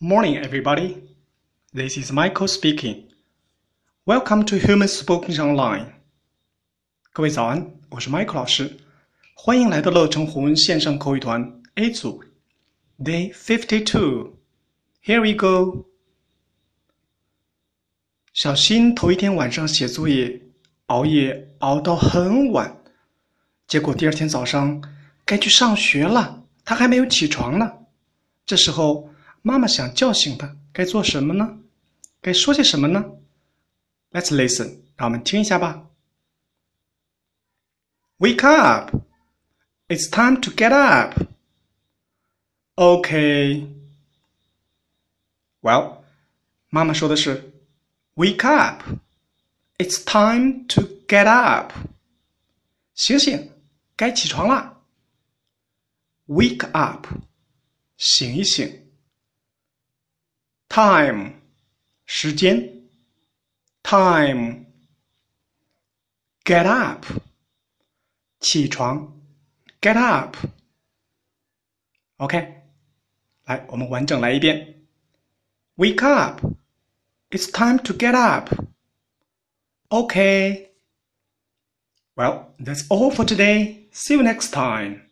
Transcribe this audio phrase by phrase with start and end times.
[0.00, 1.02] Morning, everybody.
[1.74, 3.08] This is Michael speaking.
[4.06, 5.86] Welcome to Human Spoken Online.
[7.12, 8.76] 各位早安，我是 Michael 老师，
[9.34, 12.22] 欢迎来到乐成红文线上口语团 A 组
[13.00, 14.36] Day Fifty Two.
[15.02, 15.86] Here we go.
[18.32, 20.42] 小新头一天晚上写作业，
[20.86, 22.80] 熬夜熬到很晚，
[23.66, 24.80] 结果第二天早上
[25.24, 27.72] 该去上学了，他还没有起床呢。
[28.46, 29.10] 这时候，
[29.41, 31.59] 妈妈想叫醒他，该做什么呢？
[32.21, 33.03] 该说些什么呢？
[34.11, 35.89] Let's listen，让我们听一下吧。
[38.19, 38.95] Wake up!
[39.87, 41.19] It's time to get up.
[42.75, 43.67] Okay.
[45.61, 45.97] Well，
[46.69, 47.51] 妈妈说的是
[48.15, 48.83] Wake up!
[49.77, 51.73] It's time to get up.
[52.95, 53.51] 醒醒，
[53.97, 54.81] 该起床啦。
[56.27, 57.07] Wake up，
[57.97, 58.86] 醒一醒。
[60.69, 61.33] Time，
[62.05, 62.89] 时间。
[63.83, 67.05] Time。Get up，
[68.39, 69.19] 起床。
[69.81, 72.63] Get up。OK，
[73.45, 74.85] 来，我们完整来一遍。
[75.75, 76.41] Wake up.
[77.29, 78.49] It's time to get up.
[79.89, 80.69] Okay.
[82.15, 83.87] Well, that's all for today.
[83.91, 85.06] See you next time.